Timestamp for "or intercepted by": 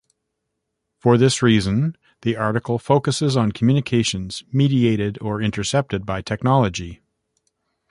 5.21-6.23